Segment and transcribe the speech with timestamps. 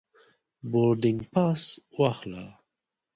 [0.71, 1.63] بوردینګ پاس
[1.99, 2.43] واخله.